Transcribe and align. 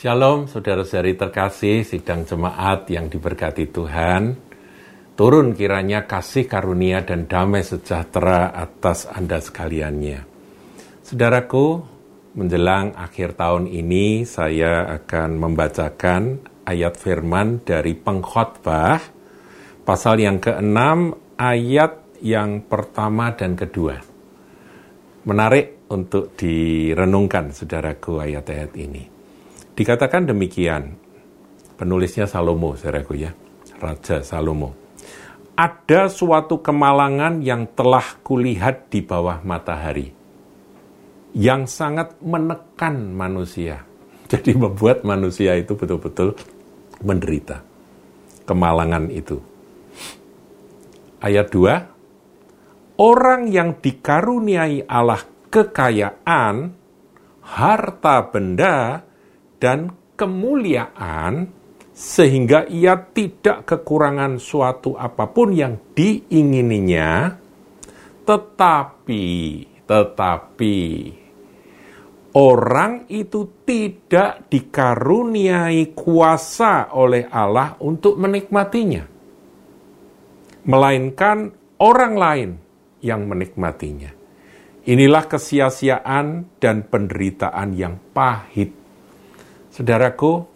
Shalom, 0.00 0.48
saudara-saudari 0.48 1.12
terkasih, 1.12 1.84
sidang 1.84 2.24
jemaat 2.24 2.88
yang 2.88 3.12
diberkati 3.12 3.68
Tuhan. 3.68 4.32
Turun 5.12 5.52
kiranya 5.52 6.08
kasih 6.08 6.48
karunia 6.48 7.04
dan 7.04 7.28
damai 7.28 7.60
sejahtera 7.60 8.48
atas 8.48 9.04
Anda 9.04 9.44
sekaliannya. 9.44 10.24
Saudaraku, 11.04 11.84
menjelang 12.32 12.96
akhir 12.96 13.36
tahun 13.36 13.68
ini 13.68 14.24
saya 14.24 14.88
akan 14.88 15.36
membacakan 15.36 16.48
ayat 16.64 16.96
firman 16.96 17.60
dari 17.60 17.92
pengkhotbah 17.92 19.04
pasal 19.84 20.16
yang 20.16 20.40
ke-6 20.40 20.80
ayat 21.36 22.24
yang 22.24 22.64
pertama 22.64 23.36
dan 23.36 23.52
kedua. 23.52 24.00
Menarik 25.28 25.92
untuk 25.92 26.32
direnungkan 26.40 27.52
saudaraku 27.52 28.16
ayat-ayat 28.16 28.72
ini. 28.80 29.19
Dikatakan 29.74 30.28
demikian, 30.28 30.98
penulisnya 31.80 32.28
Salomo, 32.28 32.76
saudaraku 32.76 33.16
ya, 33.16 33.32
Raja 33.80 34.20
Salomo. 34.20 34.76
Ada 35.56 36.08
suatu 36.08 36.60
kemalangan 36.64 37.44
yang 37.44 37.68
telah 37.76 38.20
kulihat 38.24 38.88
di 38.88 39.04
bawah 39.04 39.44
matahari, 39.44 40.12
yang 41.36 41.68
sangat 41.68 42.16
menekan 42.20 43.12
manusia. 43.12 43.84
Jadi 44.30 44.56
membuat 44.56 45.02
manusia 45.02 45.56
itu 45.56 45.76
betul-betul 45.76 46.36
menderita. 47.04 47.64
Kemalangan 48.44 49.08
itu. 49.12 49.38
Ayat 51.20 51.52
2, 51.52 52.00
Orang 53.00 53.48
yang 53.48 53.80
dikaruniai 53.80 54.84
Allah 54.84 55.24
kekayaan, 55.48 56.76
harta 57.40 58.16
benda, 58.28 59.08
dan 59.60 59.92
kemuliaan 60.16 61.52
sehingga 61.92 62.64
ia 62.66 62.96
tidak 62.96 63.68
kekurangan 63.68 64.40
suatu 64.40 64.96
apa 64.96 65.28
pun 65.28 65.52
yang 65.52 65.92
diingininya. 65.92 67.36
Tetapi 68.24 69.24
tetapi 69.84 70.78
orang 72.38 73.10
itu 73.10 73.40
tidak 73.66 74.46
dikaruniai 74.48 75.92
kuasa 75.92 76.94
oleh 76.94 77.26
Allah 77.26 77.74
untuk 77.82 78.14
menikmatinya 78.16 79.20
melainkan 80.64 81.50
orang 81.80 82.14
lain 82.14 82.50
yang 83.00 83.24
menikmatinya. 83.24 84.12
Inilah 84.84 85.24
kesia-siaan 85.28 86.56
dan 86.56 86.88
penderitaan 86.88 87.76
yang 87.76 88.00
pahit 88.12 88.79
Saudaraku, 89.70 90.50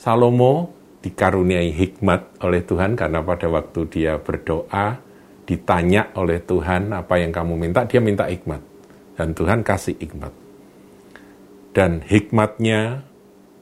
Salomo 0.00 0.72
dikaruniai 1.04 1.76
hikmat 1.76 2.40
oleh 2.40 2.64
Tuhan 2.64 2.96
karena 2.96 3.20
pada 3.20 3.52
waktu 3.52 3.80
dia 3.92 4.16
berdoa, 4.16 4.96
ditanya 5.44 6.08
oleh 6.16 6.40
Tuhan 6.40 6.90
apa 6.96 7.20
yang 7.20 7.36
kamu 7.36 7.52
minta, 7.52 7.84
dia 7.84 8.00
minta 8.00 8.24
hikmat. 8.24 8.64
Dan 9.16 9.36
Tuhan 9.36 9.60
kasih 9.60 10.00
hikmat. 10.00 10.32
Dan 11.76 12.00
hikmatnya 12.00 13.04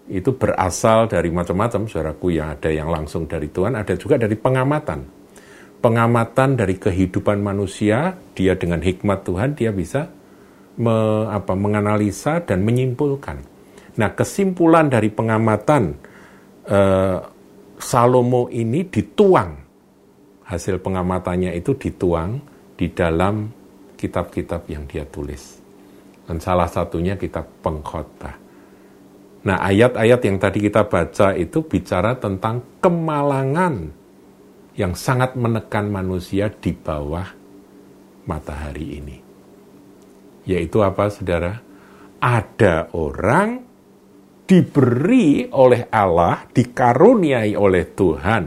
itu 0.06 0.30
berasal 0.38 1.10
dari 1.10 1.34
macam-macam, 1.34 1.90
saudaraku, 1.90 2.38
yang 2.38 2.54
ada 2.54 2.70
yang 2.70 2.86
langsung 2.86 3.26
dari 3.26 3.50
Tuhan, 3.50 3.74
ada 3.74 3.98
juga 3.98 4.14
dari 4.14 4.38
pengamatan. 4.38 5.02
Pengamatan 5.82 6.54
dari 6.54 6.78
kehidupan 6.78 7.42
manusia, 7.42 8.14
dia 8.38 8.54
dengan 8.54 8.78
hikmat 8.78 9.26
Tuhan, 9.26 9.58
dia 9.58 9.74
bisa 9.74 10.06
me, 10.78 11.26
apa, 11.26 11.52
menganalisa 11.58 12.46
dan 12.46 12.62
menyimpulkan 12.62 13.53
Nah, 13.94 14.10
kesimpulan 14.14 14.90
dari 14.90 15.10
pengamatan 15.10 15.94
uh, 16.66 17.18
Salomo 17.78 18.50
ini 18.50 18.86
dituang, 18.86 19.50
hasil 20.46 20.78
pengamatannya 20.82 21.54
itu 21.54 21.74
dituang 21.78 22.42
di 22.74 22.90
dalam 22.90 23.50
kitab-kitab 23.94 24.66
yang 24.70 24.86
dia 24.90 25.06
tulis. 25.06 25.62
Dan 26.24 26.40
salah 26.40 26.66
satunya 26.66 27.14
kitab 27.20 27.44
pengkhotbah. 27.60 28.34
Nah, 29.44 29.60
ayat-ayat 29.60 30.20
yang 30.24 30.40
tadi 30.40 30.58
kita 30.64 30.88
baca 30.88 31.36
itu 31.36 31.60
bicara 31.68 32.16
tentang 32.16 32.80
kemalangan 32.80 33.92
yang 34.74 34.96
sangat 34.96 35.36
menekan 35.36 35.92
manusia 35.92 36.48
di 36.48 36.72
bawah 36.72 37.28
matahari 38.24 39.04
ini. 39.04 39.16
Yaitu 40.48 40.80
apa, 40.80 41.12
saudara? 41.12 41.60
Ada 42.24 42.88
orang 42.96 43.73
diberi 44.44 45.48
oleh 45.48 45.88
Allah, 45.88 46.44
dikaruniai 46.52 47.56
oleh 47.56 47.84
Tuhan, 47.96 48.44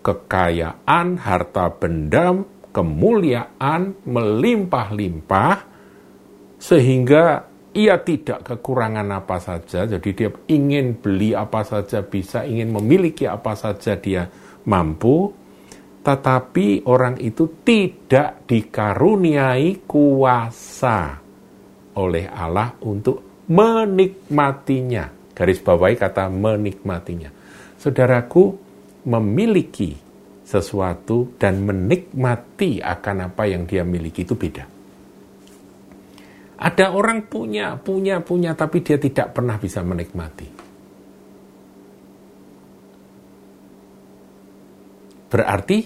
kekayaan, 0.00 1.20
harta 1.20 1.68
benda, 1.76 2.32
kemuliaan, 2.72 4.08
melimpah-limpah, 4.08 5.56
sehingga 6.56 7.24
ia 7.76 8.00
tidak 8.00 8.40
kekurangan 8.46 9.04
apa 9.12 9.36
saja, 9.36 9.84
jadi 9.84 10.10
dia 10.16 10.30
ingin 10.48 10.96
beli 10.96 11.36
apa 11.36 11.60
saja 11.60 12.00
bisa, 12.00 12.48
ingin 12.48 12.72
memiliki 12.72 13.28
apa 13.28 13.52
saja 13.52 14.00
dia 14.00 14.24
mampu, 14.64 15.28
tetapi 16.00 16.88
orang 16.88 17.20
itu 17.20 17.60
tidak 17.60 18.48
dikaruniai 18.48 19.84
kuasa 19.84 21.20
oleh 22.00 22.26
Allah 22.32 22.76
untuk 22.84 23.44
menikmatinya 23.48 25.23
garis 25.34 25.60
bawahi 25.60 25.98
kata 25.98 26.30
menikmatinya. 26.30 27.28
Saudaraku 27.76 28.56
memiliki 29.04 29.92
sesuatu 30.46 31.34
dan 31.36 31.64
menikmati 31.66 32.78
akan 32.80 33.32
apa 33.32 33.42
yang 33.50 33.66
dia 33.66 33.82
miliki 33.82 34.22
itu 34.24 34.38
beda. 34.38 34.64
Ada 36.54 36.94
orang 36.94 37.26
punya, 37.28 37.76
punya, 37.76 38.22
punya, 38.22 38.54
tapi 38.56 38.80
dia 38.80 38.96
tidak 38.96 39.34
pernah 39.34 39.58
bisa 39.58 39.82
menikmati. 39.82 40.48
Berarti 45.34 45.78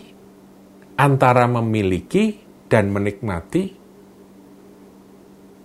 antara 1.00 1.48
memiliki 1.48 2.36
dan 2.68 2.92
menikmati 2.92 3.72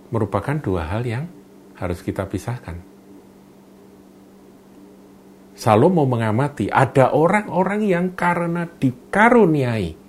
merupakan 0.08 0.56
dua 0.56 0.88
hal 0.88 1.04
yang 1.04 1.28
harus 1.76 2.00
kita 2.00 2.24
pisahkan. 2.24 2.93
Salomo 5.54 6.02
mengamati 6.02 6.66
ada 6.66 7.14
orang-orang 7.14 7.86
yang 7.86 8.06
karena 8.18 8.66
dikaruniai 8.66 10.04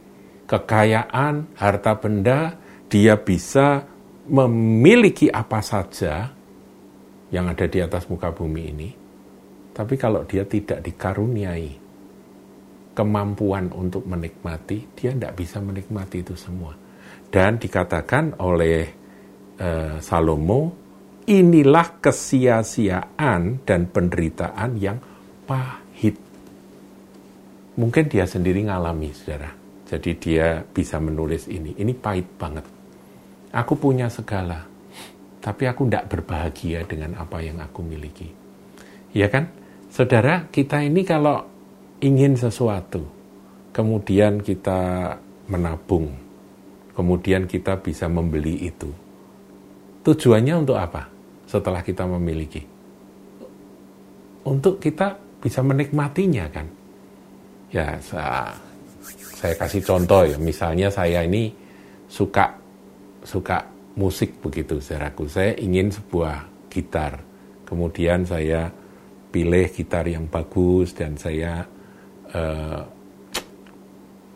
kekayaan, 0.45 1.57
harta 1.57 1.93
benda, 1.97 2.57
dia 2.89 3.17
bisa 3.17 3.85
memiliki 4.25 5.29
apa 5.29 5.61
saja 5.61 6.33
yang 7.29 7.45
ada 7.49 7.65
di 7.65 7.81
atas 7.81 8.09
muka 8.09 8.33
bumi 8.33 8.63
ini. 8.73 8.89
Tapi 9.75 9.93
kalau 9.99 10.23
dia 10.23 10.47
tidak 10.47 10.81
dikaruniai 10.81 11.83
kemampuan 12.95 13.69
untuk 13.75 14.07
menikmati, 14.07 14.95
dia 14.95 15.11
tidak 15.11 15.35
bisa 15.35 15.59
menikmati 15.59 16.23
itu 16.23 16.33
semua. 16.33 16.71
Dan 17.27 17.59
dikatakan 17.59 18.39
oleh 18.39 18.81
uh, 19.59 19.99
Salomo, 19.99 20.71
inilah 21.27 21.99
kesia-siaan 21.99 23.67
dan 23.67 23.91
penderitaan 23.91 24.71
yang 24.79 24.97
pahit. 25.45 26.17
Mungkin 27.77 28.05
dia 28.09 28.25
sendiri 28.25 28.65
ngalami, 28.65 29.13
saudara. 29.13 29.53
Jadi 29.85 30.11
dia 30.17 30.65
bisa 30.65 30.97
menulis 30.97 31.45
ini. 31.45 31.77
Ini 31.77 31.93
pahit 31.93 32.25
banget. 32.35 32.65
Aku 33.53 33.77
punya 33.77 34.09
segala, 34.09 34.65
tapi 35.39 35.69
aku 35.69 35.87
tidak 35.87 36.09
berbahagia 36.09 36.83
dengan 36.89 37.15
apa 37.21 37.39
yang 37.39 37.61
aku 37.61 37.85
miliki. 37.85 38.27
Ya 39.15 39.29
kan? 39.31 39.47
Saudara, 39.93 40.49
kita 40.51 40.83
ini 40.83 41.07
kalau 41.07 41.39
ingin 42.03 42.35
sesuatu, 42.35 43.05
kemudian 43.71 44.43
kita 44.43 45.13
menabung, 45.47 46.11
kemudian 46.97 47.47
kita 47.47 47.79
bisa 47.79 48.11
membeli 48.11 48.67
itu. 48.67 48.91
Tujuannya 50.03 50.53
untuk 50.65 50.75
apa? 50.75 51.07
Setelah 51.47 51.79
kita 51.85 52.03
memiliki. 52.03 52.65
Untuk 54.45 54.83
kita 54.83 55.24
bisa 55.45 55.61
menikmatinya 55.61 56.49
kan. 56.49 56.65
Ya, 57.69 57.93
saya, 58.01 58.57
saya 59.37 59.53
kasih 59.53 59.85
contoh 59.85 60.25
ya, 60.25 60.41
misalnya 60.41 60.89
saya 60.89 61.21
ini 61.21 61.53
suka 62.09 62.49
suka 63.21 63.61
musik 63.93 64.41
begitu, 64.41 64.81
saudaraku. 64.81 65.29
Saya 65.29 65.53
ingin 65.61 65.93
sebuah 65.93 66.49
gitar. 66.73 67.21
Kemudian 67.61 68.25
saya 68.25 68.73
pilih 69.29 69.69
gitar 69.69 70.09
yang 70.09 70.25
bagus 70.25 70.97
dan 70.97 71.13
saya 71.13 71.61
uh, 72.33 72.81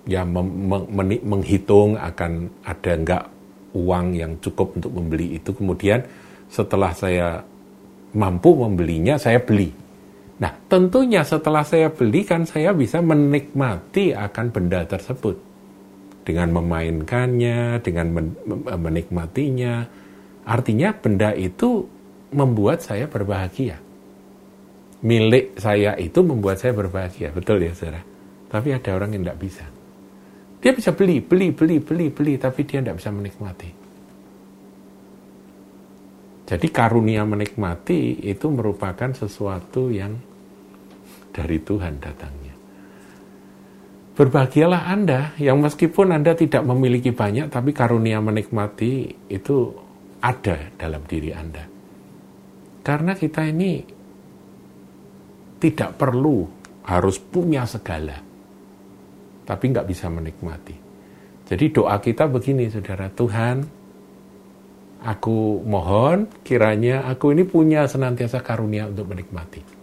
ya 0.06 0.26
menghitung 1.26 1.98
akan 1.98 2.50
ada 2.66 2.92
enggak 2.94 3.24
uang 3.74 4.14
yang 4.14 4.38
cukup 4.42 4.78
untuk 4.78 4.94
membeli 4.94 5.42
itu. 5.42 5.58
Kemudian 5.58 6.06
setelah 6.50 6.94
saya 6.94 7.42
mampu 8.14 8.58
membelinya, 8.58 9.18
saya 9.18 9.38
beli 9.42 9.89
Nah, 10.40 10.52
tentunya 10.72 11.22
setelah 11.28 11.68
saya 11.68 11.92
beli 11.92 12.24
kan 12.24 12.48
saya 12.48 12.72
bisa 12.72 13.04
menikmati 13.04 14.16
akan 14.16 14.46
benda 14.56 14.88
tersebut 14.88 15.36
dengan 16.24 16.56
memainkannya, 16.56 17.84
dengan 17.84 18.08
men 18.16 18.28
menikmatinya. 18.80 19.84
Artinya 20.48 20.96
benda 20.96 21.36
itu 21.36 21.84
membuat 22.32 22.80
saya 22.80 23.12
berbahagia. 23.12 23.84
Milik 25.04 25.60
saya 25.60 25.96
itu 26.00 26.24
membuat 26.24 26.60
saya 26.60 26.72
berbahagia, 26.76 27.32
betul 27.36 27.60
ya 27.60 27.76
saudara? 27.76 28.04
Tapi 28.50 28.76
ada 28.76 28.90
orang 28.96 29.16
yang 29.16 29.24
tidak 29.28 29.40
bisa. 29.40 29.66
Dia 30.60 30.72
bisa 30.76 30.92
beli, 30.92 31.24
beli, 31.24 31.56
beli, 31.56 31.80
beli, 31.80 32.12
beli, 32.12 32.34
tapi 32.36 32.68
dia 32.68 32.84
tidak 32.84 33.00
bisa 33.00 33.12
menikmati. 33.16 33.70
Jadi 36.50 36.68
karunia 36.74 37.24
menikmati 37.30 38.26
itu 38.26 38.50
merupakan 38.50 39.14
sesuatu 39.14 39.94
yang 39.94 40.29
dari 41.40 41.58
Tuhan 41.64 42.04
datangnya. 42.04 42.56
Berbahagialah 44.20 44.92
Anda 44.92 45.32
yang 45.40 45.64
meskipun 45.64 46.12
Anda 46.12 46.36
tidak 46.36 46.68
memiliki 46.68 47.16
banyak, 47.16 47.48
tapi 47.48 47.72
karunia 47.72 48.20
menikmati 48.20 49.08
itu 49.32 49.72
ada 50.20 50.76
dalam 50.76 51.08
diri 51.08 51.32
Anda. 51.32 51.64
Karena 52.84 53.16
kita 53.16 53.48
ini 53.48 53.80
tidak 55.64 55.96
perlu 55.96 56.44
harus 56.84 57.16
punya 57.24 57.64
segala 57.64 58.30
tapi 59.50 59.74
nggak 59.74 59.88
bisa 59.90 60.06
menikmati. 60.14 60.78
Jadi 61.50 61.66
doa 61.74 61.98
kita 61.98 62.30
begini, 62.30 62.70
saudara 62.70 63.10
Tuhan, 63.10 63.66
aku 65.02 65.66
mohon 65.66 66.30
kiranya 66.46 67.10
aku 67.10 67.34
ini 67.34 67.42
punya 67.50 67.90
senantiasa 67.90 68.46
karunia 68.46 68.86
untuk 68.86 69.10
menikmati. 69.10 69.79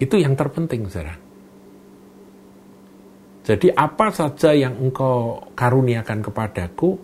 Itu 0.00 0.16
yang 0.16 0.32
terpenting, 0.32 0.88
saudara. 0.88 1.14
Jadi 3.44 3.68
apa 3.72 4.08
saja 4.12 4.56
yang 4.56 4.78
engkau 4.80 5.44
karuniakan 5.52 6.24
kepadaku, 6.24 6.96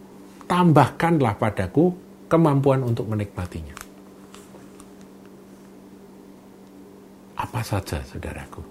tambahkanlah 0.48 1.37
padaku 1.37 1.93
kemampuan 2.31 2.81
untuk 2.87 3.10
menikmatinya. 3.10 3.76
Apa 7.37 7.60
saja, 7.60 8.00
saudaraku 8.00 8.64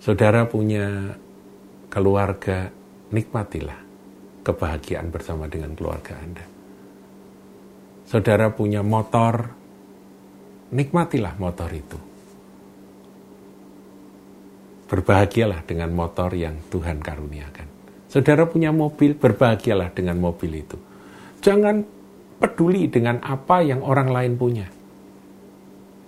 Saudara 0.00 0.46
punya 0.46 1.18
keluarga, 1.90 2.70
nikmatilah 3.10 3.80
kebahagiaan 4.46 5.10
bersama 5.10 5.50
dengan 5.50 5.74
keluarga 5.74 6.14
Anda. 6.14 6.46
Saudara 8.06 8.54
punya 8.54 8.86
motor, 8.86 9.50
nikmatilah 10.70 11.34
motor 11.42 11.66
itu. 11.74 11.98
Berbahagialah 14.86 15.66
dengan 15.66 15.90
motor 15.90 16.30
yang 16.34 16.62
Tuhan 16.70 17.02
karuniakan. 17.02 17.66
Saudara 18.06 18.46
punya 18.46 18.70
mobil, 18.70 19.18
berbahagialah 19.18 19.90
dengan 19.90 20.16
mobil 20.22 20.62
itu. 20.62 20.78
Jangan 21.42 21.82
peduli 22.38 22.86
dengan 22.86 23.18
apa 23.20 23.66
yang 23.66 23.82
orang 23.82 24.08
lain 24.08 24.32
punya. 24.38 24.66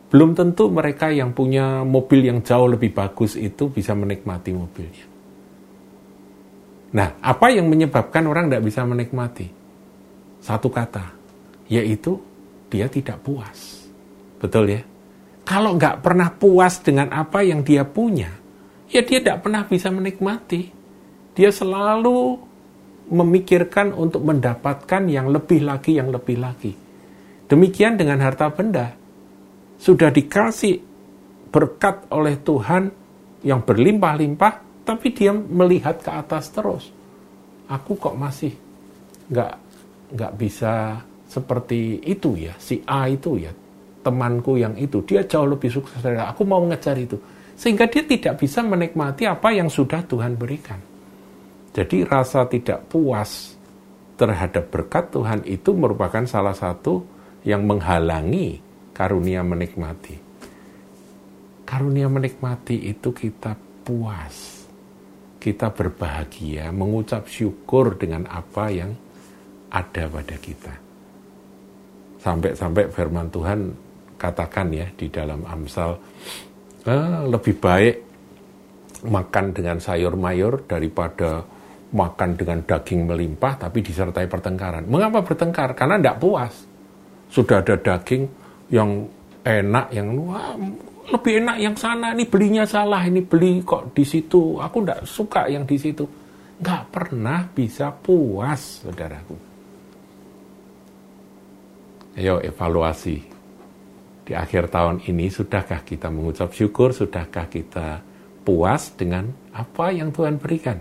Belum 0.09 0.33
tentu 0.33 0.73
mereka 0.73 1.13
yang 1.13 1.37
punya 1.37 1.85
mobil 1.85 2.25
yang 2.25 2.41
jauh 2.41 2.65
lebih 2.71 2.97
bagus 2.97 3.37
itu 3.37 3.69
bisa 3.69 3.93
menikmati 3.93 4.51
mobilnya. 4.57 5.07
Nah, 6.89 7.21
apa 7.21 7.53
yang 7.53 7.69
menyebabkan 7.69 8.25
orang 8.25 8.49
tidak 8.49 8.65
bisa 8.65 8.81
menikmati? 8.89 9.53
Satu 10.41 10.73
kata, 10.73 11.13
yaitu 11.69 12.17
dia 12.73 12.89
tidak 12.89 13.21
puas. 13.21 13.85
Betul 14.41 14.73
ya? 14.73 14.81
Kalau 15.45 15.77
nggak 15.77 16.01
pernah 16.01 16.33
puas 16.33 16.81
dengan 16.81 17.13
apa 17.13 17.45
yang 17.45 17.61
dia 17.61 17.85
punya, 17.85 18.33
ya 18.89 19.01
dia 19.05 19.19
tidak 19.21 19.45
pernah 19.45 19.65
bisa 19.69 19.89
menikmati. 19.93 20.73
Dia 21.37 21.55
selalu 21.55 22.37
memikirkan 23.09 23.95
untuk 23.97 24.27
mendapatkan 24.27 25.09
yang 25.09 25.33
lebih 25.33 25.65
lagi, 25.65 25.97
yang 25.97 26.13
lebih 26.13 26.37
lagi. 26.37 26.73
Demikian 27.49 27.97
dengan 27.97 28.21
harta 28.21 28.53
benda 28.53 28.93
sudah 29.81 30.13
dikasih 30.13 30.77
berkat 31.49 32.11
oleh 32.13 32.37
Tuhan 32.43 32.93
yang 33.47 33.65
berlimpah-limpah, 33.65 34.85
tapi 34.85 35.15
dia 35.17 35.33
melihat 35.33 36.03
ke 36.03 36.11
atas 36.13 36.53
terus. 36.53 36.91
Aku 37.71 37.97
kok 37.97 38.19
masih 38.19 38.53
nggak 39.33 39.53
nggak 40.13 40.33
bisa 40.37 41.01
seperti 41.29 42.01
itu 42.05 42.37
ya, 42.37 42.57
si 42.57 42.81
A 42.89 43.09
itu 43.09 43.37
ya, 43.37 43.53
temanku 44.01 44.57
yang 44.57 44.77
itu, 44.81 45.05
dia 45.05 45.25
jauh 45.29 45.45
lebih 45.45 45.69
sukses 45.69 46.01
dari 46.01 46.17
aku 46.17 46.45
mau 46.49 46.65
mengejar 46.65 46.97
itu. 46.97 47.21
Sehingga 47.59 47.91
dia 47.91 48.07
tidak 48.07 48.39
bisa 48.39 48.63
menikmati 48.63 49.27
apa 49.27 49.51
yang 49.51 49.67
sudah 49.67 50.07
Tuhan 50.07 50.39
berikan. 50.39 50.79
Jadi 51.75 52.07
rasa 52.07 52.47
tidak 52.47 52.87
puas 52.87 53.59
terhadap 54.15 54.71
berkat 54.71 55.11
Tuhan 55.11 55.43
itu 55.43 55.75
merupakan 55.75 56.23
salah 56.23 56.55
satu 56.55 57.03
yang 57.43 57.67
menghalangi 57.67 58.63
karunia 58.95 59.43
menikmati. 59.43 60.19
Karunia 61.67 62.07
menikmati 62.07 62.91
itu 62.91 63.11
kita 63.15 63.55
puas, 63.87 64.67
kita 65.39 65.71
berbahagia, 65.71 66.75
mengucap 66.75 67.31
syukur 67.31 67.95
dengan 67.95 68.27
apa 68.27 68.71
yang 68.73 68.91
ada 69.71 70.09
pada 70.09 70.37
kita. 70.41 70.75
Sampai-sampai 72.19 72.91
firman 72.91 73.31
Tuhan 73.31 73.71
katakan 74.19 74.75
ya 74.75 74.89
di 74.99 75.07
dalam 75.07 75.47
Amsal, 75.47 75.95
eh, 76.89 77.21
lebih 77.29 77.55
baik 77.61 77.97
makan 79.05 79.55
dengan 79.55 79.77
sayur 79.79 80.17
mayur 80.19 80.65
daripada 80.65 81.45
makan 81.89 82.37
dengan 82.37 82.65
daging 82.65 83.05
melimpah 83.05 83.69
tapi 83.69 83.85
disertai 83.85 84.27
pertengkaran. 84.27 84.89
Mengapa 84.89 85.21
bertengkar? 85.25 85.77
Karena 85.77 86.01
tidak 86.01 86.19
puas. 86.21 86.55
Sudah 87.29 87.61
ada 87.61 87.77
daging, 87.77 88.25
yang 88.73 89.09
enak, 89.45 89.93
yang 89.93 90.09
wah, 90.29 90.57
lebih 91.09 91.45
enak 91.45 91.57
yang 91.61 91.77
sana, 91.77 92.13
ini 92.13 92.25
belinya 92.29 92.65
salah, 92.69 93.05
ini 93.05 93.25
beli 93.25 93.65
kok 93.65 93.97
di 93.97 94.05
situ, 94.05 94.61
aku 94.61 94.77
nggak 94.85 95.01
suka 95.09 95.49
yang 95.49 95.65
di 95.65 95.77
situ. 95.81 96.05
Nggak 96.59 96.83
pernah 96.93 97.49
bisa 97.49 97.93
puas, 97.93 98.85
saudaraku. 98.85 99.37
Ayo 102.19 102.43
evaluasi. 102.43 103.38
Di 104.29 104.37
akhir 104.37 104.69
tahun 104.69 105.01
ini, 105.09 105.33
sudahkah 105.33 105.81
kita 105.89 106.13
mengucap 106.13 106.53
syukur, 106.53 106.93
sudahkah 106.93 107.49
kita 107.49 108.05
puas 108.45 108.93
dengan 108.93 109.33
apa 109.57 109.89
yang 109.89 110.13
Tuhan 110.13 110.37
berikan? 110.37 110.77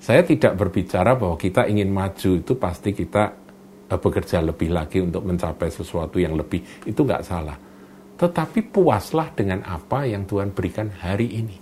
Saya 0.00 0.24
tidak 0.24 0.56
berbicara 0.56 1.12
bahwa 1.12 1.36
kita 1.36 1.68
ingin 1.68 1.92
maju 1.92 2.40
itu 2.40 2.56
pasti 2.56 2.96
kita 2.96 3.36
Eh, 3.90 3.98
bekerja 3.98 4.38
lebih 4.38 4.70
lagi 4.70 5.02
untuk 5.02 5.26
mencapai 5.26 5.66
sesuatu 5.66 6.22
yang 6.22 6.38
lebih, 6.38 6.62
itu 6.86 7.02
nggak 7.02 7.26
salah. 7.26 7.58
Tetapi 8.14 8.70
puaslah 8.70 9.34
dengan 9.34 9.66
apa 9.66 10.06
yang 10.06 10.22
Tuhan 10.30 10.54
berikan 10.54 10.94
hari 10.94 11.26
ini. 11.26 11.58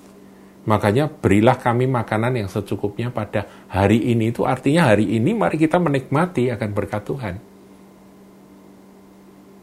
Makanya 0.68 1.08
berilah 1.08 1.56
kami 1.56 1.88
makanan 1.88 2.44
yang 2.44 2.48
secukupnya 2.52 3.08
pada 3.08 3.48
hari 3.72 4.12
ini. 4.12 4.28
Itu 4.28 4.44
artinya 4.44 4.92
hari 4.92 5.08
ini 5.16 5.32
mari 5.32 5.56
kita 5.56 5.80
menikmati 5.80 6.52
akan 6.52 6.70
berkat 6.76 7.02
Tuhan. 7.08 7.34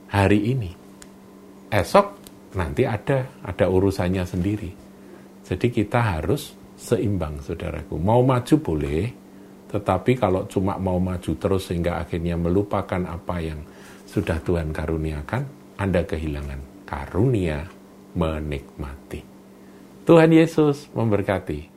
Hari 0.09 0.39
ini. 0.49 0.84
Esok 1.75 2.07
nanti 2.55 2.87
ada, 2.87 3.27
ada 3.43 3.65
urusannya 3.67 4.23
sendiri. 4.23 4.71
Jadi 5.43 5.67
kita 5.67 5.99
harus 5.99 6.55
seimbang, 6.79 7.43
saudaraku. 7.43 7.99
Mau 7.99 8.23
maju 8.23 8.55
boleh, 8.63 9.11
tetapi 9.67 10.15
kalau 10.15 10.47
cuma 10.47 10.79
mau 10.79 10.95
maju 11.03 11.31
terus 11.35 11.67
sehingga 11.67 11.99
akhirnya 11.99 12.39
melupakan 12.39 13.03
apa 13.03 13.43
yang 13.43 13.59
sudah 14.07 14.39
Tuhan 14.39 14.71
karuniakan, 14.71 15.75
Anda 15.75 16.07
kehilangan 16.07 16.87
karunia 16.87 17.67
menikmati. 18.15 19.19
Tuhan 20.07 20.31
Yesus 20.31 20.87
memberkati. 20.95 21.74